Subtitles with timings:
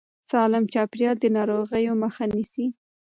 [0.31, 2.65] سالم چاپېريال د ناروغیو مخه نیسي.